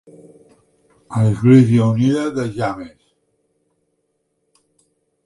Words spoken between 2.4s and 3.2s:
James.